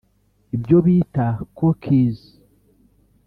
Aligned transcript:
ibyo 0.55 0.77
bita 0.85 1.27
“cookies” 1.57 2.19